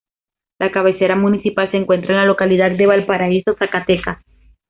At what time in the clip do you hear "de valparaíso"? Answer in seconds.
2.71-3.53